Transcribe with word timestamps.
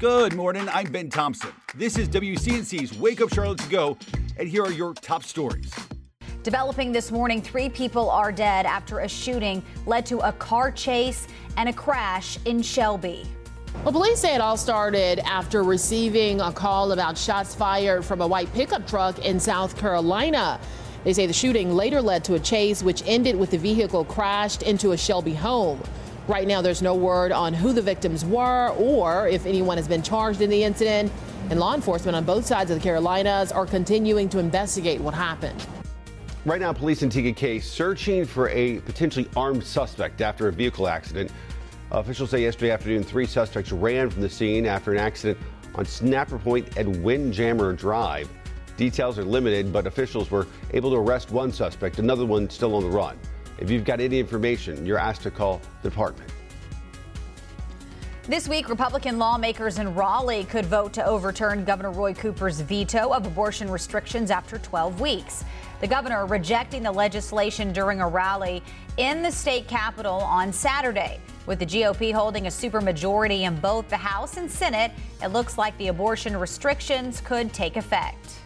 Good 0.00 0.34
morning. 0.34 0.66
I'm 0.70 0.90
Ben 0.90 1.10
Thompson. 1.10 1.50
This 1.74 1.98
is 1.98 2.08
WCNC's 2.08 2.98
Wake 2.98 3.20
Up 3.20 3.30
Charlotte 3.34 3.58
to 3.58 3.68
Go, 3.68 3.98
and 4.38 4.48
here 4.48 4.64
are 4.64 4.72
your 4.72 4.94
top 4.94 5.22
stories. 5.22 5.70
Developing 6.42 6.90
this 6.90 7.10
morning, 7.10 7.42
three 7.42 7.68
people 7.68 8.08
are 8.08 8.32
dead 8.32 8.64
after 8.64 9.00
a 9.00 9.08
shooting 9.08 9.62
led 9.84 10.06
to 10.06 10.20
a 10.20 10.32
car 10.32 10.70
chase 10.70 11.28
and 11.58 11.68
a 11.68 11.72
crash 11.74 12.38
in 12.46 12.62
Shelby. 12.62 13.26
Well, 13.84 13.92
police 13.92 14.20
say 14.20 14.34
it 14.34 14.40
all 14.40 14.56
started 14.56 15.18
after 15.18 15.62
receiving 15.62 16.40
a 16.40 16.50
call 16.50 16.92
about 16.92 17.18
shots 17.18 17.54
fired 17.54 18.02
from 18.02 18.22
a 18.22 18.26
white 18.26 18.50
pickup 18.54 18.86
truck 18.86 19.18
in 19.18 19.38
South 19.38 19.76
Carolina. 19.76 20.58
They 21.04 21.12
say 21.12 21.26
the 21.26 21.34
shooting 21.34 21.74
later 21.74 22.00
led 22.00 22.24
to 22.24 22.36
a 22.36 22.40
chase, 22.40 22.82
which 22.82 23.02
ended 23.06 23.36
with 23.36 23.50
the 23.50 23.58
vehicle 23.58 24.06
crashed 24.06 24.62
into 24.62 24.92
a 24.92 24.96
Shelby 24.96 25.34
home. 25.34 25.78
Right 26.30 26.46
now, 26.46 26.62
there's 26.62 26.80
no 26.80 26.94
word 26.94 27.32
on 27.32 27.52
who 27.52 27.72
the 27.72 27.82
victims 27.82 28.24
were 28.24 28.68
or 28.78 29.26
if 29.26 29.46
anyone 29.46 29.76
has 29.78 29.88
been 29.88 30.00
charged 30.00 30.40
in 30.40 30.48
the 30.48 30.62
incident. 30.62 31.10
And 31.50 31.58
law 31.58 31.74
enforcement 31.74 32.14
on 32.14 32.22
both 32.22 32.46
sides 32.46 32.70
of 32.70 32.76
the 32.76 32.82
Carolinas 32.84 33.50
are 33.50 33.66
continuing 33.66 34.28
to 34.28 34.38
investigate 34.38 35.00
what 35.00 35.12
happened. 35.12 35.66
Right 36.44 36.60
now, 36.60 36.72
police 36.72 37.02
in 37.02 37.10
Tega 37.10 37.32
Cay 37.32 37.58
searching 37.58 38.24
for 38.24 38.48
a 38.50 38.78
potentially 38.82 39.28
armed 39.36 39.64
suspect 39.64 40.20
after 40.20 40.46
a 40.46 40.52
vehicle 40.52 40.86
accident. 40.86 41.32
Officials 41.90 42.30
say 42.30 42.42
yesterday 42.42 42.70
afternoon, 42.70 43.02
three 43.02 43.26
suspects 43.26 43.72
ran 43.72 44.08
from 44.08 44.22
the 44.22 44.30
scene 44.30 44.66
after 44.66 44.92
an 44.92 44.98
accident 44.98 45.36
on 45.74 45.84
Snapper 45.84 46.38
Point 46.38 46.78
at 46.78 46.86
Windjammer 46.86 47.72
Drive. 47.72 48.28
Details 48.76 49.18
are 49.18 49.24
limited, 49.24 49.72
but 49.72 49.84
officials 49.84 50.30
were 50.30 50.46
able 50.74 50.90
to 50.90 50.96
arrest 50.96 51.32
one 51.32 51.50
suspect, 51.50 51.98
another 51.98 52.24
one 52.24 52.48
still 52.48 52.76
on 52.76 52.84
the 52.84 52.88
run. 52.88 53.18
If 53.60 53.70
you've 53.70 53.84
got 53.84 54.00
any 54.00 54.18
information, 54.18 54.86
you're 54.86 54.98
asked 54.98 55.22
to 55.22 55.30
call 55.30 55.60
the 55.82 55.90
department. 55.90 56.32
This 58.24 58.48
week, 58.48 58.68
Republican 58.68 59.18
lawmakers 59.18 59.78
in 59.78 59.94
Raleigh 59.94 60.44
could 60.44 60.64
vote 60.64 60.92
to 60.94 61.04
overturn 61.04 61.64
Governor 61.64 61.90
Roy 61.90 62.14
Cooper's 62.14 62.60
veto 62.60 63.12
of 63.12 63.26
abortion 63.26 63.70
restrictions 63.70 64.30
after 64.30 64.58
12 64.58 65.00
weeks. 65.00 65.44
The 65.80 65.86
governor 65.86 66.26
rejecting 66.26 66.82
the 66.82 66.92
legislation 66.92 67.72
during 67.72 68.00
a 68.00 68.08
rally 68.08 68.62
in 68.98 69.22
the 69.22 69.30
state 69.30 69.66
capitol 69.68 70.20
on 70.20 70.52
Saturday. 70.52 71.20
With 71.46 71.58
the 71.58 71.66
GOP 71.66 72.12
holding 72.12 72.46
a 72.46 72.50
supermajority 72.50 73.40
in 73.40 73.56
both 73.56 73.88
the 73.88 73.96
House 73.96 74.36
and 74.36 74.50
Senate, 74.50 74.92
it 75.22 75.28
looks 75.28 75.58
like 75.58 75.76
the 75.78 75.88
abortion 75.88 76.36
restrictions 76.36 77.20
could 77.20 77.52
take 77.52 77.76
effect. 77.76 78.39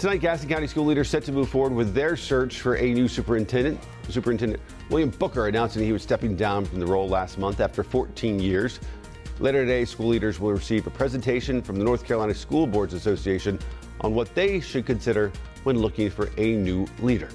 Tonight, 0.00 0.22
Gaston 0.22 0.48
County 0.48 0.66
school 0.66 0.86
leaders 0.86 1.10
set 1.10 1.24
to 1.24 1.32
move 1.32 1.50
forward 1.50 1.74
with 1.74 1.92
their 1.92 2.16
search 2.16 2.62
for 2.62 2.76
a 2.76 2.90
new 2.94 3.06
superintendent. 3.06 3.78
Superintendent 4.08 4.62
William 4.88 5.10
Booker 5.10 5.46
announcing 5.46 5.84
he 5.84 5.92
was 5.92 6.02
stepping 6.02 6.34
down 6.36 6.64
from 6.64 6.80
the 6.80 6.86
role 6.86 7.06
last 7.06 7.36
month 7.36 7.60
after 7.60 7.82
14 7.82 8.40
years. 8.40 8.80
Later 9.40 9.60
today, 9.60 9.84
school 9.84 10.08
leaders 10.08 10.40
will 10.40 10.52
receive 10.52 10.86
a 10.86 10.90
presentation 10.90 11.60
from 11.60 11.76
the 11.76 11.84
North 11.84 12.06
Carolina 12.06 12.32
School 12.32 12.66
Boards 12.66 12.94
Association 12.94 13.58
on 14.00 14.14
what 14.14 14.34
they 14.34 14.58
should 14.58 14.86
consider 14.86 15.30
when 15.64 15.78
looking 15.78 16.08
for 16.08 16.30
a 16.38 16.56
new 16.56 16.86
leader. 17.00 17.28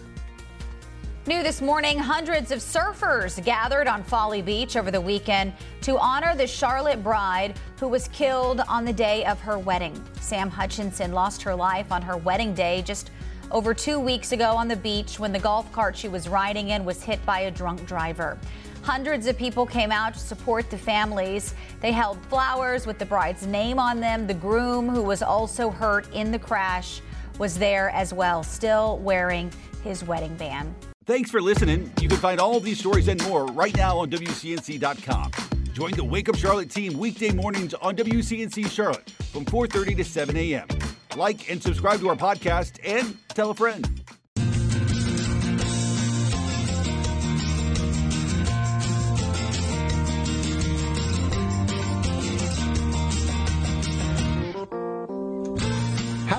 New 1.28 1.42
this 1.42 1.60
morning, 1.60 1.98
hundreds 1.98 2.52
of 2.52 2.60
surfers 2.60 3.44
gathered 3.44 3.88
on 3.88 4.04
Folly 4.04 4.44
Beach 4.44 4.78
over 4.78 4.92
the 4.92 5.02
weekend 5.02 5.54
to 5.82 5.98
honor 5.98 6.36
the 6.36 6.46
Charlotte 6.46 7.02
bride 7.02 7.60
who 7.80 7.88
was 7.88 8.08
killed 8.10 8.62
on 8.68 8.86
the 8.86 8.94
day 8.94 9.26
of 9.26 9.42
her 9.42 9.58
wedding. 9.58 10.00
Sam 10.22 10.52
Hutchinson 10.52 11.14
lost 11.14 11.42
her 11.42 11.56
life 11.56 11.92
on 11.92 12.04
her 12.04 12.16
wedding 12.16 12.54
day 12.54 12.84
just 12.84 13.10
over 13.50 13.74
two 13.74 14.00
weeks 14.00 14.34
ago 14.34 14.52
on 14.52 14.68
the 14.68 14.76
beach 14.76 15.18
when 15.18 15.32
the 15.32 15.40
golf 15.40 15.72
cart 15.72 15.98
she 15.98 16.08
was 16.08 16.30
riding 16.30 16.70
in 16.70 16.86
was 16.86 17.02
hit 17.02 17.26
by 17.26 17.40
a 17.40 17.52
drunk 17.52 17.88
driver. 17.88 18.38
Hundreds 18.84 19.26
of 19.26 19.36
people 19.36 19.66
came 19.66 19.92
out 19.92 20.14
to 20.14 20.20
support 20.20 20.70
the 20.70 20.78
families. 20.78 21.56
They 21.82 21.92
held 21.92 22.24
flowers 22.28 22.86
with 22.86 23.00
the 23.00 23.06
bride's 23.06 23.48
name 23.48 23.80
on 23.80 24.00
them. 24.00 24.28
The 24.28 24.36
groom, 24.36 24.88
who 24.88 25.02
was 25.02 25.24
also 25.24 25.72
hurt 25.72 26.08
in 26.14 26.32
the 26.32 26.38
crash, 26.38 27.02
was 27.40 27.58
there 27.58 27.90
as 27.90 28.14
well, 28.14 28.44
still 28.44 29.00
wearing 29.00 29.52
his 29.84 30.04
wedding 30.04 30.36
band. 30.36 30.76
Thanks 31.06 31.30
for 31.30 31.40
listening. 31.40 31.92
You 32.02 32.08
can 32.10 32.18
find 32.18 32.40
all 32.40 32.58
of 32.58 32.64
these 32.64 32.80
stories 32.80 33.08
and 33.10 33.24
more 33.26 33.46
right 33.46 33.76
now 33.78 34.00
on 34.00 34.10
WCNC.com. 34.10 35.32
Join 35.72 35.92
the 35.92 36.04
Wake 36.04 36.30
Up 36.30 36.36
Charlotte 36.36 36.72
team 36.72 36.98
weekday 36.98 37.32
mornings 37.32 37.76
on 37.76 37.96
WCNC 37.96 38.72
Charlotte 38.72 39.08
from 39.32 39.46
4:30 39.46 39.98
to 39.98 40.04
7 40.04 40.36
a.m. 40.36 40.68
Like 41.16 41.52
and 41.52 41.62
subscribe 41.62 42.00
to 42.00 42.10
our 42.10 42.16
podcast 42.16 42.80
and 42.84 43.18
tell 43.30 43.52
a 43.52 43.54
friend. 43.54 44.02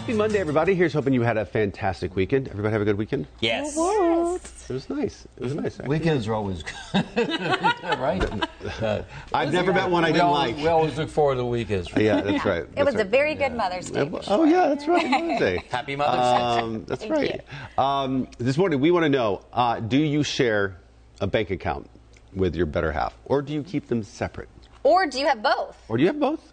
Happy 0.07 0.19
Monday, 0.19 0.39
everybody. 0.39 0.77
Here's 0.77 0.93
hoping 0.93 1.15
you 1.15 1.23
had 1.23 1.37
a 1.37 1.45
fantastic 1.45 2.15
weekend. 2.15 2.47
Everybody 2.47 2.71
have 2.71 2.81
a 2.81 2.85
good 2.85 2.97
weekend? 2.97 3.27
Yes. 3.41 3.77
It 3.77 4.73
was 4.73 4.89
nice. 4.89 5.27
It 5.37 5.43
was 5.43 5.57
nice. 5.57 5.81
actually. 5.81 5.89
Weekends 5.89 6.29
are 6.29 6.35
always 6.35 6.63
good, 6.63 7.05
right? 7.99 8.23
Uh, 8.81 9.03
I've 9.35 9.53
never 9.53 9.73
met 9.73 9.91
one 9.91 10.05
I 10.05 10.11
we 10.11 10.13
didn't 10.13 10.27
always, 10.27 10.53
like. 10.55 10.63
We 10.63 10.69
always 10.69 10.97
look 10.97 11.09
forward 11.09 11.35
to 11.35 11.39
the 11.39 11.47
weekends. 11.47 11.91
Yeah, 11.97 12.21
that's 12.21 12.45
right. 12.45 12.61
It 12.63 12.77
That's 12.77 12.93
was 12.93 13.01
a 13.01 13.05
very 13.05 13.35
good 13.35 13.53
Mother's 13.53 13.91
Day. 13.91 14.09
Oh 14.29 14.45
yeah, 14.45 14.69
that's 14.69 14.87
right. 14.87 15.11
Mother's 15.11 15.41
Day. 15.41 15.65
Happy 15.71 15.97
Mother's 15.97 16.21
Day. 16.21 16.61
Um, 16.63 16.85
that's 16.85 17.07
right. 17.09 17.41
Um, 17.77 18.29
this 18.39 18.57
morning 18.57 18.79
we 18.79 18.93
want 18.93 19.07
to 19.07 19.11
know: 19.11 19.41
uh, 19.53 19.81
Do 19.81 19.99
you 19.99 20.23
share 20.23 20.77
a 21.21 21.27
bank 21.27 21.51
account 21.51 21.91
with 22.33 22.55
your 22.55 22.67
better 22.67 22.93
half, 22.93 23.19
or 23.25 23.43
do 23.43 23.53
you 23.53 23.65
keep 23.65 23.89
them 23.89 24.05
separate, 24.05 24.51
Or 24.85 25.09
do 25.09 25.19
you 25.19 25.27
have 25.27 25.43
both? 25.43 25.77
or 25.89 25.97
do 25.97 26.05
you 26.05 26.09
have 26.11 26.21
both? 26.21 26.53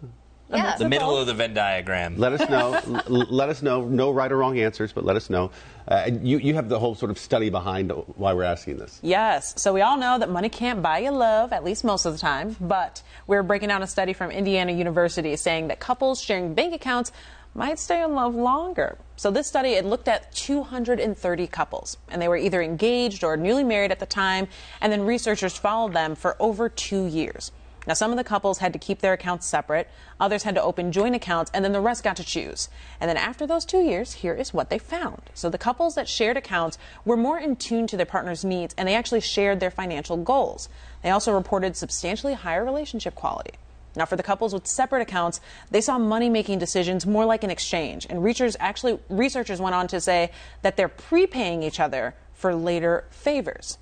Yeah. 0.54 0.76
The 0.76 0.88
middle 0.88 1.16
of 1.16 1.26
the 1.26 1.34
Venn 1.34 1.54
diagram. 1.54 2.16
Let 2.16 2.32
us 2.32 2.48
know. 2.48 2.74
l- 3.08 3.26
let 3.30 3.48
us 3.48 3.62
know. 3.62 3.84
No 3.84 4.10
right 4.10 4.30
or 4.30 4.36
wrong 4.38 4.58
answers, 4.58 4.92
but 4.92 5.04
let 5.04 5.16
us 5.16 5.30
know. 5.30 5.50
Uh, 5.86 6.04
and 6.06 6.26
you 6.26 6.38
you 6.38 6.54
have 6.54 6.68
the 6.68 6.78
whole 6.78 6.94
sort 6.94 7.10
of 7.10 7.18
study 7.18 7.50
behind 7.50 7.90
why 8.16 8.32
we're 8.32 8.42
asking 8.44 8.78
this. 8.78 8.98
Yes. 9.02 9.54
So 9.56 9.72
we 9.72 9.82
all 9.82 9.96
know 9.96 10.18
that 10.18 10.30
money 10.30 10.48
can't 10.48 10.82
buy 10.82 10.98
you 10.98 11.10
love, 11.10 11.52
at 11.52 11.64
least 11.64 11.84
most 11.84 12.06
of 12.06 12.12
the 12.12 12.18
time. 12.18 12.56
But 12.60 13.02
we're 13.26 13.42
breaking 13.42 13.68
down 13.68 13.82
a 13.82 13.86
study 13.86 14.12
from 14.12 14.30
Indiana 14.30 14.72
University 14.72 15.36
saying 15.36 15.68
that 15.68 15.80
couples 15.80 16.20
sharing 16.20 16.54
bank 16.54 16.74
accounts 16.74 17.12
might 17.54 17.78
stay 17.78 18.02
in 18.02 18.14
love 18.14 18.34
longer. 18.34 18.98
So 19.16 19.30
this 19.30 19.46
study 19.46 19.70
it 19.70 19.84
looked 19.84 20.08
at 20.08 20.32
230 20.34 21.46
couples, 21.46 21.96
and 22.08 22.20
they 22.20 22.26
were 22.28 22.36
either 22.36 22.60
engaged 22.60 23.22
or 23.22 23.36
newly 23.36 23.62
married 23.62 23.92
at 23.92 24.00
the 24.00 24.06
time, 24.06 24.48
and 24.80 24.92
then 24.92 25.02
researchers 25.02 25.56
followed 25.56 25.92
them 25.92 26.16
for 26.16 26.36
over 26.40 26.68
two 26.68 27.06
years. 27.06 27.52
Now, 27.86 27.94
some 27.94 28.10
of 28.10 28.16
the 28.16 28.24
couples 28.24 28.58
had 28.58 28.72
to 28.72 28.78
keep 28.78 29.00
their 29.00 29.12
accounts 29.12 29.46
separate, 29.46 29.88
others 30.18 30.44
had 30.44 30.54
to 30.54 30.62
open 30.62 30.92
joint 30.92 31.14
accounts, 31.14 31.50
and 31.54 31.64
then 31.64 31.72
the 31.72 31.80
rest 31.80 32.02
got 32.02 32.16
to 32.16 32.24
choose. 32.24 32.68
And 33.00 33.08
then 33.08 33.16
after 33.16 33.46
those 33.46 33.64
two 33.64 33.82
years, 33.82 34.14
here 34.14 34.34
is 34.34 34.54
what 34.54 34.70
they 34.70 34.78
found. 34.78 35.22
So 35.34 35.50
the 35.50 35.58
couples 35.58 35.94
that 35.94 36.08
shared 36.08 36.36
accounts 36.36 36.78
were 37.04 37.16
more 37.16 37.38
in 37.38 37.56
tune 37.56 37.86
to 37.88 37.96
their 37.96 38.06
partner's 38.06 38.44
needs, 38.44 38.74
and 38.78 38.88
they 38.88 38.94
actually 38.94 39.20
shared 39.20 39.60
their 39.60 39.70
financial 39.70 40.16
goals. 40.16 40.68
They 41.02 41.10
also 41.10 41.32
reported 41.32 41.76
substantially 41.76 42.34
higher 42.34 42.64
relationship 42.64 43.14
quality. 43.14 43.54
Now, 43.96 44.06
for 44.06 44.16
the 44.16 44.22
couples 44.22 44.52
with 44.52 44.66
separate 44.66 45.02
accounts, 45.02 45.40
they 45.70 45.80
saw 45.80 45.98
money 45.98 46.28
making 46.28 46.58
decisions 46.58 47.06
more 47.06 47.24
like 47.24 47.44
an 47.44 47.50
exchange. 47.50 48.06
And 48.10 48.24
researchers 48.24 48.56
actually, 48.58 48.98
researchers 49.08 49.60
went 49.60 49.74
on 49.74 49.86
to 49.88 50.00
say 50.00 50.32
that 50.62 50.76
they're 50.76 50.88
prepaying 50.88 51.62
each 51.62 51.78
other 51.78 52.14
for 52.32 52.54
later 52.54 53.04
favors. 53.10 53.78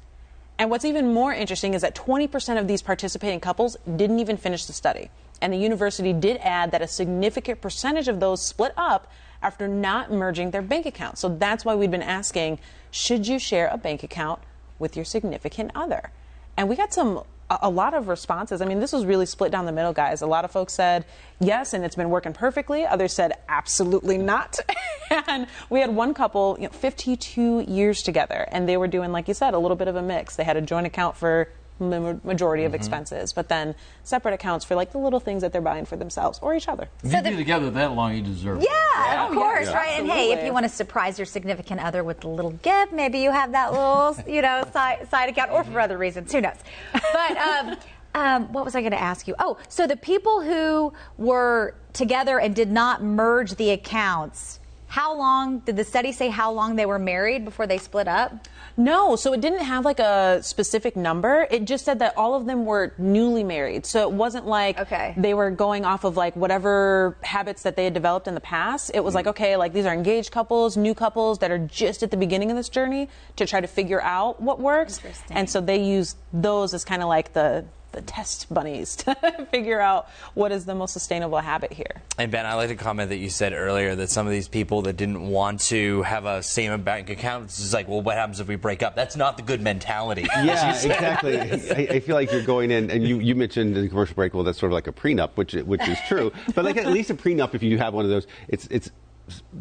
And 0.59 0.71
what's 0.71 0.85
even 0.85 1.13
more 1.13 1.33
interesting 1.33 1.75
is 1.75 1.83
that 1.83 1.95
20% 1.95 2.59
of 2.59 2.69
these 2.69 2.83
participating 2.83 3.41
couples 3.41 3.77
didn't 3.97 4.21
even 4.21 4.37
finish 4.37 4.67
the 4.67 4.73
study. 4.73 5.11
And 5.41 5.53
the 5.53 5.57
university 5.57 6.13
did 6.13 6.37
add 6.39 6.71
that 6.71 6.83
a 6.83 6.87
significant 6.87 7.61
percentage 7.61 8.07
of 8.07 8.21
those 8.21 8.45
split 8.45 8.73
up 8.77 9.11
after 9.43 9.67
not 9.67 10.13
merging 10.13 10.53
their 10.53 10.63
bank 10.63 10.87
accounts. 10.87 11.21
So 11.21 11.29
that's 11.29 11.65
why 11.65 11.75
we've 11.75 11.91
been 11.91 12.03
asking 12.03 12.61
should 12.91 13.27
you 13.27 13.39
share 13.39 13.69
a 13.69 13.77
bank 13.77 14.03
account 14.03 14.41
with 14.79 14.95
your 14.95 15.05
significant 15.05 15.73
other? 15.75 16.13
And 16.57 16.69
we 16.69 16.77
got 16.77 16.93
some 16.93 17.25
a 17.63 17.69
lot 17.69 17.95
of 17.95 18.09
responses. 18.09 18.61
I 18.61 18.65
mean, 18.65 18.81
this 18.81 18.93
was 18.93 19.05
really 19.05 19.27
split 19.27 19.53
down 19.53 19.67
the 19.67 19.73
middle, 19.73 19.93
guys. 19.93 20.23
A 20.23 20.27
lot 20.27 20.45
of 20.45 20.51
folks 20.51 20.73
said 20.73 21.05
yes, 21.41 21.75
and 21.75 21.85
it's 21.85 21.97
been 21.97 22.11
working 22.11 22.33
perfectly. 22.33 22.87
Others 22.87 23.13
said 23.13 23.33
absolutely 23.49 24.19
not. 24.19 24.59
and 25.11 25.47
we 25.69 25.81
had 25.81 25.95
one 25.95 26.15
couple, 26.15 26.57
you 26.59 26.67
know, 26.67 26.73
52 26.73 27.65
years 27.69 28.03
together, 28.03 28.47
and 28.51 28.69
they 28.69 28.77
were 28.77 28.89
doing, 28.89 29.13
like 29.13 29.29
you 29.29 29.35
said, 29.35 29.55
a 29.55 29.59
little 29.59 29.77
bit 29.77 29.89
of 29.89 29.97
a 29.97 30.03
mix. 30.03 30.37
They 30.37 30.45
had 30.45 30.57
a 30.57 30.63
joint 30.63 30.87
account 30.87 31.17
for 31.17 31.49
majority 31.81 32.65
of 32.65 32.75
expenses, 32.75 33.33
but 33.33 33.49
then 33.49 33.75
separate 34.05 34.35
accounts 34.35 34.65
for 34.65 34.75
like 34.75 34.93
the 34.93 34.99
little 34.99 35.21
things 35.21 35.43
that 35.43 35.53
they're 35.53 35.61
buying 35.61 35.85
for 35.85 35.97
themselves 35.97 36.39
or 36.43 36.55
each 36.55 36.69
other. 36.69 36.89
If 37.03 37.13
you've 37.13 37.23
been 37.25 37.37
together 37.37 37.71
that 37.71 37.93
long, 37.93 38.15
you 38.15 38.23
deserve 38.23 38.63
it. 38.63 38.69
Yeah, 38.71 39.27
of 39.27 39.33
course, 39.33 39.67
yeah, 39.67 39.77
right? 39.77 39.99
And 39.99 40.09
hey, 40.09 40.33
if 40.33 40.45
you 40.45 40.53
want 40.53 40.65
to 40.65 40.69
surprise 40.69 41.19
your 41.19 41.27
significant 41.27 41.81
other 41.81 42.05
with 42.05 42.25
a 42.25 42.29
little 42.29 42.53
gift, 42.53 42.93
maybe 42.93 43.19
you 43.19 43.31
have 43.31 43.53
that 43.53 43.73
little, 43.73 44.17
you 44.33 44.43
know, 44.43 44.65
side, 44.73 45.09
side 45.11 45.29
account, 45.29 45.51
or 45.51 45.65
for 45.65 45.81
other 45.81 45.99
reasons, 45.99 46.33
who 46.33 46.41
knows? 46.41 46.57
But 46.93 47.37
um, 47.37 47.77
um, 48.15 48.53
what 48.53 48.65
was 48.65 48.75
I 48.75 48.81
going 48.81 48.93
to 48.93 49.01
ask 49.01 49.27
you? 49.27 49.35
Oh, 49.39 49.59
so 49.69 49.87
the 49.87 49.97
people 49.97 50.43
who 50.43 50.93
were 51.17 51.75
together 51.93 52.39
and 52.39 52.55
did 52.55 52.71
not 52.71 53.03
merge 53.03 53.57
the 53.57 53.71
accounts, 53.71 54.61
how 54.93 55.17
long 55.17 55.61
did 55.61 55.75
the 55.75 55.85
study 55.85 56.13
say 56.13 56.29
how 56.29 56.53
long 56.53 56.77
they 56.77 56.85
were 56.85 56.99
married 56.99 57.47
before 57.47 57.67
they 57.67 57.79
split 57.79 58.07
up? 58.07 58.47
No, 58.77 59.17
so 59.17 59.33
it 59.33 59.41
didn't 59.41 59.65
have 59.65 59.87
like 59.87 59.99
a 59.99 60.43
specific 60.43 60.97
number. 60.97 61.47
It 61.51 61.65
just 61.65 61.87
said 61.87 62.01
that 62.01 62.15
all 62.15 62.35
of 62.35 62.45
them 62.45 62.67
were 62.67 62.93
newly 62.99 63.43
married. 63.43 63.87
So 63.87 64.03
it 64.03 64.13
wasn't 64.13 64.47
like 64.47 64.79
Okay. 64.79 65.15
they 65.17 65.33
were 65.33 65.51
going 65.51 65.87
off 65.87 66.05
of 66.05 66.19
like 66.19 66.37
whatever 66.37 67.17
habits 67.23 67.63
that 67.63 67.75
they 67.75 67.85
had 67.85 67.95
developed 67.95 68.29
in 68.29 68.35
the 68.35 68.41
past. 68.43 68.91
It 68.93 69.03
was 69.03 69.15
like, 69.15 69.25
hmm. 69.25 69.31
okay, 69.31 69.57
like 69.57 69.73
these 69.73 69.87
are 69.87 69.95
engaged 69.95 70.31
couples, 70.31 70.77
new 70.77 70.95
couples 70.95 71.39
that 71.39 71.51
are 71.51 71.59
just 71.59 72.03
at 72.03 72.11
the 72.11 72.19
beginning 72.19 72.51
of 72.51 72.59
this 72.59 72.69
journey 72.69 73.09
to 73.37 73.47
try 73.47 73.63
to 73.63 73.69
figure 73.69 74.03
out 74.03 74.43
what 74.43 74.61
works. 74.61 75.01
And 75.31 75.49
so 75.49 75.63
they 75.63 75.83
use 75.83 76.17
those 76.35 76.75
as 76.75 76.85
kind 76.85 77.01
of 77.01 77.09
like 77.09 77.33
the 77.33 77.65
the 77.93 78.03
test 78.03 78.53
bunnies 78.53 78.97
to 79.05 79.15
figure 79.51 79.81
out 79.81 80.09
what 80.35 80.51
is 80.53 80.65
the 80.65 80.75
most 80.75 80.93
sustainable 80.93 81.39
habit 81.39 81.73
here. 81.73 82.03
And 82.19 82.31
Ben, 82.33 82.45
I 82.47 82.55
like 82.55 82.69
to 82.71 82.75
comment 82.75 83.11
that 83.11 83.19
you 83.19 83.31
said 83.31 83.53
earlier 83.53 83.95
that 83.95 84.11
some 84.11 84.27
of 84.27 84.33
these 84.33 84.49
people 84.49 84.83
that 84.83 84.97
didn't 84.97 85.21
want 85.29 85.61
to 85.63 86.03
have 86.03 86.25
a 86.27 86.43
same 86.43 86.83
bank 86.83 87.11
account, 87.11 87.45
it's 87.45 87.73
like, 87.73 87.89
well, 87.89 88.01
what 88.03 88.17
happens 88.17 88.41
if 88.41 88.49
we 88.49 88.57
break 88.57 88.83
up? 88.83 88.95
That's 88.97 89.17
not 89.17 89.37
the 89.37 89.43
good 89.43 89.61
mentality. 89.61 90.27
Yeah, 90.43 90.71
exactly. 90.75 91.39
I, 91.39 91.95
I 91.97 92.01
feel 92.01 92.17
like 92.17 92.33
you're 92.33 92.43
going 92.43 92.71
in, 92.71 92.91
and 92.91 93.07
you, 93.07 93.19
you 93.21 93.35
mentioned 93.35 93.77
in 93.77 93.83
the 93.83 93.89
commercial 93.89 94.15
break, 94.15 94.35
well, 94.35 94.43
that's 94.43 94.59
sort 94.59 94.73
of 94.73 94.75
like 94.75 94.87
a 94.89 94.93
prenup, 94.93 95.31
which 95.37 95.53
which 95.55 95.87
is 95.87 95.99
true. 96.09 96.33
But 96.55 96.65
like 96.65 96.77
at 96.77 96.87
least 96.87 97.11
a 97.11 97.15
prenup, 97.15 97.55
if 97.55 97.63
you 97.63 97.79
have 97.79 97.95
one 97.95 98.05
of 98.05 98.11
those, 98.11 98.27
it's 98.49 98.67
it's 98.69 98.91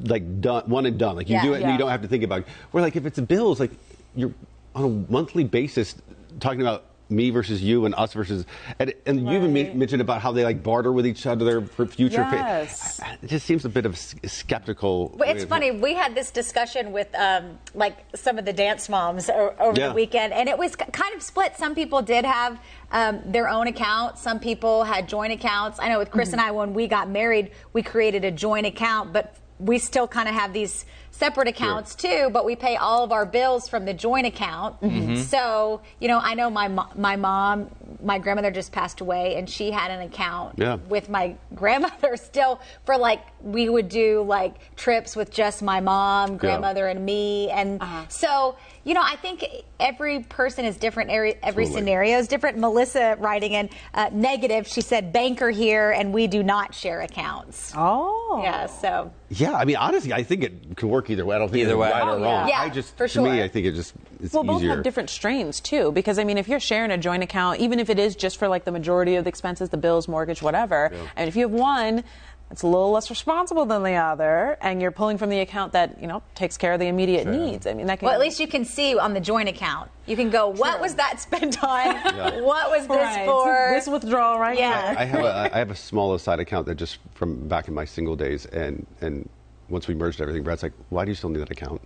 like 0.04 0.42
done, 0.42 0.63
one 0.69 0.86
and 0.86 0.98
done. 0.98 1.16
Like 1.18 1.30
you 1.30 1.36
Yeah. 1.36 1.44
do 1.44 1.54
it, 1.54 1.62
and 1.62 1.72
you 1.72 1.78
don't 1.78 1.89
have 1.89 2.01
to 2.01 2.07
think 2.07 2.24
about. 2.24 2.39
it. 2.42 2.48
Where 2.72 2.81
like 2.81 2.95
if 2.95 3.06
it's 3.06 3.19
bills, 3.19 3.60
like 3.60 3.72
you're 4.16 4.33
on 4.74 4.83
a 5.07 5.12
monthly 5.12 5.44
basis 5.44 5.95
talking 6.39 6.62
about. 6.62 6.86
Me 7.11 7.29
versus 7.29 7.61
you 7.61 7.85
and 7.85 7.93
us 7.95 8.13
versus, 8.13 8.45
and, 8.79 8.93
and 9.05 9.19
you 9.27 9.35
even 9.35 9.53
Right. 9.53 9.75
mentioned 9.75 10.01
about 10.01 10.21
how 10.21 10.31
they 10.31 10.43
like 10.45 10.63
barter 10.63 10.91
with 10.91 11.05
each 11.05 11.25
other 11.27 11.61
for 11.61 11.85
future. 11.85 12.25
Yes. 12.31 13.01
It 13.21 13.27
just 13.27 13.45
seems 13.45 13.65
a 13.65 13.69
bit 13.69 13.85
of 13.85 13.97
skeptical. 13.97 15.09
Way 15.17 15.29
it's 15.29 15.45
funny. 15.45 15.71
We 15.71 15.93
had 15.93 16.15
this 16.15 16.31
discussion 16.31 16.91
with 16.91 17.13
um, 17.15 17.59
like 17.75 17.97
some 18.15 18.37
of 18.39 18.45
the 18.45 18.53
dance 18.53 18.89
moms 18.89 19.29
over 19.29 19.73
Yeah. 19.75 19.89
the 19.89 19.93
weekend, 19.93 20.33
and 20.33 20.47
it 20.49 20.57
was 20.57 20.75
kind 20.75 21.13
of 21.15 21.21
split. 21.21 21.57
Some 21.57 21.75
people 21.75 22.01
did 22.01 22.25
have 22.25 22.59
um, 22.91 23.19
their 23.25 23.49
own 23.49 23.67
account. 23.67 24.17
Some 24.17 24.39
people 24.39 24.83
had 24.83 25.07
joint 25.07 25.33
accounts. 25.33 25.79
I 25.79 25.89
know 25.89 25.99
with 25.99 26.11
Chris 26.11 26.31
and 26.31 26.41
I, 26.41 26.51
when 26.51 26.73
we 26.73 26.87
got 26.87 27.09
married, 27.09 27.51
we 27.73 27.83
created 27.83 28.25
a 28.25 28.31
joint 28.31 28.65
account, 28.65 29.13
but 29.13 29.35
we 29.59 29.77
still 29.77 30.07
kind 30.07 30.27
of 30.27 30.33
have 30.33 30.53
these 30.53 30.85
separate 31.11 31.47
accounts 31.47 31.95
too. 31.95 32.29
But 32.31 32.45
we 32.45 32.55
pay 32.55 32.75
all 32.77 33.03
of 33.03 33.11
our 33.11 33.25
bills 33.25 33.67
from 33.69 33.85
the 33.85 33.93
joint 33.93 34.25
account. 34.27 34.81
Mm-hmm. 34.81 34.99
Mm-hmm. 35.01 35.21
So 35.23 35.81
you 35.99 36.07
know, 36.07 36.19
I 36.19 36.33
know 36.33 36.49
my 36.49 36.67
my 36.95 37.15
mom, 37.15 37.69
my 38.03 38.17
grandmother 38.19 38.51
just 38.51 38.71
passed 38.71 39.01
away, 39.01 39.35
and 39.35 39.49
she 39.49 39.71
had 39.71 39.91
an 39.91 40.01
account 40.01 40.55
Yeah. 40.57 40.75
with 40.89 41.09
my 41.09 41.35
grandmother 41.55 42.17
still 42.17 42.59
for 42.85 42.97
like 42.97 43.21
we 43.41 43.69
would 43.69 43.89
do 43.89 44.23
like 44.23 44.75
trips 44.75 45.15
with 45.15 45.31
just 45.31 45.61
my 45.61 45.79
mom, 45.79 46.37
grandmother, 46.37 46.87
and 46.87 47.05
me, 47.05 47.49
and 47.49 47.81
uh-huh. 47.81 48.05
so 48.07 48.55
you 48.83 48.93
know 48.93 49.01
I 49.03 49.15
think 49.17 49.45
every 49.79 50.21
person 50.21 50.65
is 50.65 50.77
different. 50.77 51.09
Every, 51.09 51.35
every 51.43 51.65
Totally. 51.65 51.81
scenario 51.81 52.17
is 52.19 52.27
different. 52.27 52.57
Melissa 52.57 53.15
writing 53.19 53.53
in 53.53 53.69
uh, 53.95 54.09
negative, 54.13 54.67
she 54.67 54.81
said 54.81 55.11
banker 55.11 55.49
here, 55.49 55.91
and 55.91 56.13
we 56.13 56.27
do 56.27 56.43
not 56.43 56.73
share 56.75 57.01
accounts. 57.01 57.73
Oh. 57.75 58.41
Yeah, 58.43 58.67
so 58.67 59.11
Yeah, 59.29 59.53
I 59.53 59.65
mean, 59.65 59.75
honestly, 59.77 60.13
I 60.13 60.23
think 60.23 60.43
it 60.43 60.77
could 60.77 60.87
work 60.89 61.09
either 61.11 61.25
way. 61.25 61.35
I 61.35 61.39
don't 61.39 61.49
think 61.49 61.61
Either 61.63 61.77
way. 61.77 61.89
right 61.91 62.03
Oh, 62.03 62.15
or 62.15 62.19
yeah. 62.19 62.25
wrong. 62.25 62.49
Yeah, 62.49 62.61
I 62.61 62.69
just, 62.69 62.97
for 62.97 63.07
to 63.07 63.21
me. 63.21 63.43
I 63.43 63.47
think 63.47 63.65
it 63.67 63.73
just 63.75 63.93
it's 64.21 64.33
Well, 64.33 64.43
both 64.43 64.61
have 64.63 64.83
different 64.83 65.09
strains 65.09 65.59
too, 65.59 65.91
because 65.91 66.17
I 66.19 66.23
mean, 66.23 66.37
if 66.37 66.47
you're 66.47 66.59
sharing 66.59 66.91
a 66.91 66.97
joint 66.97 67.23
account, 67.23 67.59
even 67.59 67.79
if 67.79 67.89
it 67.89 67.99
is 67.99 68.15
just 68.15 68.37
for 68.37 68.47
like 68.47 68.65
the 68.65 68.71
majority 68.71 69.15
of 69.15 69.23
the 69.25 69.29
expenses, 69.29 69.69
the 69.69 69.77
bills, 69.77 70.07
mortgage, 70.07 70.41
whatever, 70.41 70.91
and 71.15 71.27
if 71.27 71.35
you 71.35 71.43
have 71.43 71.51
one 71.51 72.03
It's 72.51 72.63
a 72.63 72.67
little 72.67 72.91
less 72.91 73.09
responsible 73.09 73.65
than 73.65 73.81
the 73.83 73.95
other, 73.95 74.57
and 74.61 74.81
you're 74.81 74.91
pulling 74.91 75.17
from 75.17 75.29
the 75.29 75.39
account 75.39 75.71
that 75.71 76.01
you 76.01 76.07
know 76.07 76.21
takes 76.35 76.57
care 76.57 76.73
of 76.73 76.81
the 76.81 76.87
immediate 76.87 77.25
needs, 77.25 77.65
I 77.65 77.73
mean, 77.73 77.87
that 77.87 77.99
can. 77.99 78.07
well 78.07 78.13
at 78.13 78.19
least 78.19 78.41
you 78.41 78.47
can 78.55 78.65
see 78.65 78.97
on 78.99 79.13
the 79.13 79.21
joint 79.21 79.47
account. 79.47 79.89
You 80.05 80.17
can 80.17 80.29
go, 80.29 80.49
what 80.49 80.73
True. 80.73 80.81
was 80.81 80.95
that 80.95 81.21
spent 81.21 81.63
on? 81.63 81.95
What 82.43 82.69
was 82.69 82.87
this 82.87 82.97
Right. 83.15 83.25
for? 83.25 83.71
This 83.73 83.87
withdrawal 83.87 84.37
right 84.37 84.59
Yeah. 84.59 84.89
here. 84.89 84.95
I 84.99 85.05
have 85.05 85.23
a, 85.23 85.55
I 85.55 85.57
have 85.59 85.71
a 85.71 85.75
small 85.77 86.13
aside 86.13 86.41
account 86.41 86.65
that 86.67 86.75
just 86.75 86.97
from 87.13 87.47
back 87.47 87.69
in 87.69 87.73
my 87.73 87.85
single 87.85 88.17
days, 88.17 88.45
and 88.47 88.85
and 88.99 89.29
once 89.71 89.88
we 89.88 89.95
merged 89.95 90.21
everything, 90.21 90.44
Brad's 90.44 90.62
like, 90.63 90.73
"Why 90.89 91.06
do 91.06 91.12
you 91.12 91.15
still 91.15 91.29
need 91.29 91.39
that 91.39 91.50
account?" 91.51 91.81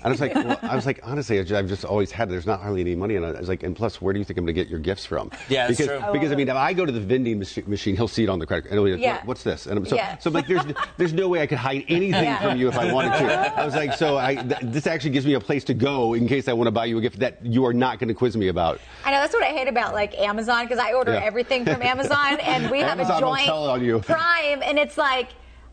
And 0.00 0.06
I 0.06 0.10
was 0.10 0.20
like, 0.20 0.32
well, 0.32 0.56
I 0.62 0.76
was 0.76 0.86
like, 0.86 1.00
honestly, 1.02 1.40
I 1.40 1.42
ju- 1.42 1.56
I've 1.56 1.66
just 1.66 1.84
always 1.84 2.12
had. 2.12 2.28
it. 2.28 2.30
There's 2.30 2.46
not 2.46 2.60
hardly 2.60 2.82
any 2.82 2.94
money 2.94 3.16
in 3.16 3.24
it. 3.24 3.34
I 3.34 3.40
was 3.40 3.48
like, 3.48 3.64
and 3.64 3.74
plus, 3.74 4.00
where 4.00 4.12
do 4.14 4.20
you 4.20 4.24
think 4.24 4.38
I'm 4.38 4.44
going 4.44 4.54
to 4.54 4.62
get 4.62 4.68
your 4.70 4.78
gifts 4.78 5.04
from? 5.04 5.32
Yeah, 5.48 5.66
that's 5.66 5.76
because, 5.80 5.98
true. 5.98 6.08
I 6.08 6.12
Because 6.12 6.30
I 6.30 6.36
mean, 6.36 6.48
if 6.48 6.54
I 6.54 6.72
go 6.72 6.86
to 6.86 6.92
the 6.92 7.00
vending 7.00 7.40
machine, 7.40 7.96
he'll 7.96 8.06
see 8.06 8.22
it 8.22 8.28
on 8.28 8.38
the 8.38 8.46
credit, 8.46 8.62
card, 8.68 8.70
and 8.70 8.78
he'll 8.78 8.84
be 8.84 8.92
like, 8.92 9.00
Yeah. 9.02 9.26
"What's 9.26 9.42
this?" 9.42 9.66
And 9.66 9.76
I'm, 9.76 9.84
so, 9.86 9.96
Yeah. 9.96 10.16
so 10.18 10.28
I'm 10.30 10.34
like, 10.34 10.46
there's 10.46 10.62
there's 10.98 11.12
no 11.12 11.26
way 11.28 11.42
I 11.42 11.48
could 11.48 11.58
hide 11.58 11.84
anything 11.88 12.22
Yeah. 12.22 12.38
from 12.38 12.56
you 12.58 12.68
if 12.68 12.78
I 12.78 12.92
wanted 12.92 13.10
to. 13.18 13.58
I 13.58 13.64
was 13.64 13.74
like, 13.74 13.92
so 13.94 14.16
I, 14.16 14.36
th- 14.36 14.60
this 14.62 14.86
actually 14.86 15.10
gives 15.10 15.26
me 15.26 15.34
a 15.34 15.40
place 15.40 15.64
to 15.64 15.74
go 15.74 16.14
in 16.14 16.28
case 16.28 16.46
I 16.46 16.52
want 16.52 16.68
to 16.68 16.72
buy 16.72 16.84
you 16.84 16.96
a 16.98 17.00
gift 17.00 17.18
that 17.18 17.44
you 17.44 17.66
are 17.66 17.72
not 17.74 17.98
going 17.98 18.06
to 18.06 18.14
quiz 18.14 18.36
me 18.36 18.46
about. 18.46 18.80
I 19.04 19.10
know 19.10 19.18
that's 19.20 19.34
what 19.34 19.42
I 19.42 19.48
hate 19.48 19.66
about 19.66 19.94
like 19.94 20.16
Amazon 20.16 20.64
because 20.64 20.78
I 20.78 20.92
order 20.92 21.14
Yeah. 21.14 21.24
everything 21.24 21.64
from 21.64 21.82
Amazon 21.82 22.38
and 22.38 22.70
we 22.70 22.78
have 22.82 23.00
a 23.00 23.02
Amazon 23.02 23.22
will 23.24 23.34
joint 23.36 23.50
on 23.50 23.84
you. 23.84 23.98
Prime 23.98 24.62
and 24.62 24.78
it's 24.78 24.96
like 24.96 25.30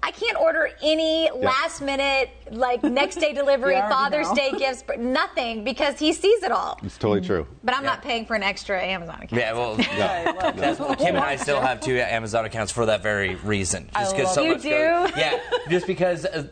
I 0.08 0.12
can't 0.12 0.38
order 0.40 0.70
any 0.84 1.32
last 1.36 1.82
minute 1.82 2.30
like 2.52 2.84
next 2.84 3.16
day 3.16 3.34
delivery, 3.42 3.76
You 3.76 3.82
Father's 3.82 4.28
know. 4.30 4.36
Day 4.36 4.52
gifts, 4.56 4.84
but 4.86 5.00
nothing 5.00 5.64
because 5.64 5.98
he 5.98 6.14
sees 6.14 6.44
it 6.44 6.52
all. 6.52 6.80
It's 6.84 6.98
totally 7.00 7.22
true. 7.22 7.48
But 7.64 7.76
I'm 7.76 7.84
not 7.84 8.04
paying 8.04 8.28
for 8.28 8.36
an 8.36 8.44
extra 8.44 8.80
Amazon 8.80 9.16
account. 9.24 9.32
Yeah, 9.34 9.54
well, 9.54 9.76
Yeah. 9.80 10.32
that's- 10.52 10.78
Kim 11.00 11.16
and 11.16 11.18
I 11.18 11.38
still 11.38 11.60
have 11.60 11.82
two 11.82 11.98
Amazon 11.98 12.46
accounts 12.46 12.72
for 12.72 12.86
that 12.86 13.02
very 13.02 13.34
reason. 13.36 13.90
Just 13.98 14.16
because 14.16 14.34
so. 14.36 14.44
You 14.44 14.52
much 14.54 14.64
goes- 14.64 15.12
do? 15.12 15.20
yeah, 15.20 15.40
just 15.70 15.88
because. 15.88 16.24
Uh, 16.26 16.48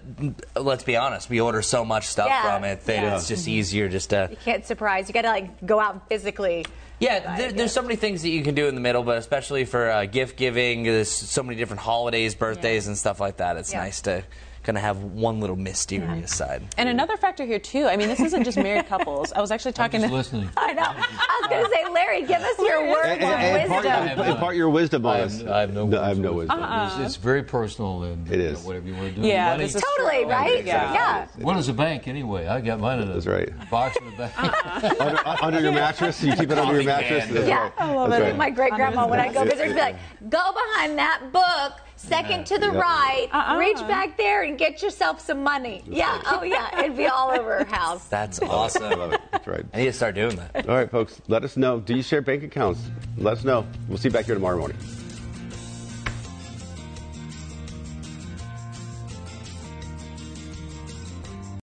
let's 0.60 0.84
be 0.84 0.98
honest, 0.98 1.30
we 1.30 1.40
order 1.40 1.62
so 1.62 1.86
much 1.86 2.08
stuff 2.08 2.28
Yeah. 2.30 2.42
from 2.42 2.64
it 2.64 2.84
that 2.86 2.96
Yeah. 3.04 3.16
it's 3.16 3.28
just 3.28 3.48
easier 3.48 3.88
just 3.88 4.10
to. 4.10 4.30
You 4.32 4.38
can't 4.44 4.66
surprise. 4.66 5.08
You 5.08 5.14
got 5.14 5.22
to 5.24 5.30
like 5.30 5.64
go 5.64 5.80
out 5.80 5.94
and 5.94 6.02
physically. 6.10 6.66
Yeah, 7.00 7.36
there, 7.36 7.52
there's 7.52 7.74
so 7.74 7.82
many 7.82 7.96
things 7.96 8.22
that 8.22 8.30
you 8.30 8.44
can 8.44 8.56
do 8.56 8.68
in 8.68 8.76
the 8.76 8.82
middle, 8.82 9.04
but 9.04 9.18
especially 9.18 9.66
for 9.66 9.90
uh, 9.90 10.06
gift 10.06 10.38
giving, 10.38 10.84
there's 10.84 11.10
so 11.10 11.44
many 11.44 11.58
different 11.58 11.82
holidays, 11.82 12.34
birthdays, 12.36 12.88
and 12.88 12.98
stuff 12.98 13.20
like 13.20 13.38
that. 13.38 13.58
It's 13.58 13.74
Yeah. 13.74 13.80
nice 13.82 14.02
to 14.02 14.24
kind 14.64 14.78
of 14.78 14.82
have 14.84 15.04
one 15.04 15.40
little 15.40 15.56
mysterious 15.56 16.34
side. 16.36 16.64
And 16.78 16.88
another 16.90 17.18
factor 17.18 17.46
here 17.46 17.60
too. 17.60 17.86
I 17.86 17.98
mean, 17.98 18.08
this 18.08 18.20
isn't 18.22 18.44
just 18.46 18.58
married 18.58 18.88
couples. 18.88 19.32
I 19.34 19.42
was 19.42 19.52
actually 19.52 19.74
talking 19.74 20.00
Just 20.02 20.10
to. 20.12 20.16
listening. 20.16 20.50
I 20.58 20.74
know. 20.74 20.84
I 20.86 21.40
was 21.42 21.50
going 21.50 21.66
to 21.66 21.70
say, 21.70 21.90
Larry, 21.92 22.22
give 22.22 22.42
us 22.42 22.58
your 22.60 22.90
words 22.90 23.08
And, 23.10 23.24
of 23.24 23.30
and, 23.30 23.58
and 23.62 23.70
part, 23.70 23.84
wisdom. 24.18 24.26
impart 24.36 24.56
your 24.56 24.70
wisdom 24.70 25.06
on 25.06 25.16
I 25.18 25.20
us. 25.22 25.44
I 25.44 25.60
have 25.62 25.74
no, 25.74 26.00
I 26.02 26.08
have 26.08 26.20
no 26.20 26.34
wisdom. 26.34 26.62
Uh-uh. 26.62 26.98
It's, 27.00 27.06
it's 27.08 27.16
very 27.18 27.44
personal 27.44 28.04
and 28.04 28.30
It 28.32 28.40
you 28.40 28.52
know, 28.54 28.60
whatever 28.60 28.88
you 28.88 28.96
want 28.96 29.16
to 29.16 29.22
do. 29.22 29.28
Yeah, 29.28 29.50
Money- 29.52 29.64
this 29.66 29.76
is 29.76 29.84
Totally, 29.98 30.22
true. 30.24 30.32
right? 30.32 30.66
Yeah. 30.66 30.94
yeah. 30.94 31.28
What 31.44 31.58
is 31.58 31.68
a 31.68 31.74
bank 31.74 32.08
anyway? 32.08 32.48
I 32.48 32.62
got 32.62 32.80
mine 32.80 33.00
in 33.02 33.10
a 33.10 33.14
That's 33.14 33.26
right. 33.28 33.50
box 33.70 33.98
in 33.98 34.06
the 34.06 34.12
bank. 34.18 34.34
under, 35.02 35.44
under 35.44 35.60
your 35.62 35.72
mattress? 35.74 36.24
You 36.24 36.32
keep 36.36 36.50
it 36.52 36.58
under 36.58 36.76
your 36.76 36.84
mattress? 36.86 37.30
Yeah, 37.30 37.64
right. 37.64 37.74
I 37.78 37.94
love 37.94 38.10
That's 38.10 38.22
it. 38.22 38.26
right. 38.28 38.38
My 38.38 38.50
great 38.50 38.72
grandma, 38.74 39.08
when 39.08 39.20
I 39.20 39.32
go 39.32 39.44
visit, 39.44 39.68
she'd 39.68 39.74
be 39.74 39.80
like, 39.80 39.98
"Go 40.30 40.40
behind 40.54 40.98
that 40.98 41.22
book, 41.32 41.80
second 42.08 42.46
to 42.48 42.58
the 42.58 42.68
Yeah. 42.68 42.80
right, 42.80 43.28
Uh-uh. 43.32 43.58
reach 43.58 43.78
back 43.88 44.18
there 44.18 44.44
and 44.44 44.58
get 44.58 44.82
yourself 44.82 45.20
some 45.22 45.44
money." 45.44 45.84
Yeah, 45.88 46.22
oh 46.28 46.44
yeah, 46.44 46.80
it'd 46.84 46.98
be 46.98 47.08
all 47.08 47.32
over 47.32 47.60
her 47.60 47.66
house. 47.66 48.06
That's 48.08 48.42
I 48.42 48.48
awesome. 48.48 48.84
love 49.00 49.14
it. 49.14 49.22
That's 49.32 49.48
right. 49.48 49.66
I 49.74 49.78
need 49.78 49.86
to 49.86 49.94
start 49.94 50.16
doing 50.16 50.36
that. 50.36 50.68
All 50.70 50.76
right, 50.76 50.90
folks, 50.90 51.22
let 51.28 51.44
us 51.44 51.58
know. 51.58 51.80
Do 51.80 51.96
you 51.96 52.04
share 52.04 52.22
bank 52.22 52.44
accounts? 52.44 52.82
Let 53.18 53.38
us 53.38 53.44
know. 53.44 53.66
We'll 53.88 53.98
see 53.98 54.10
you 54.10 54.14
back 54.14 54.26
here 54.26 54.36
tomorrow 54.36 54.58
morning. 54.58 54.78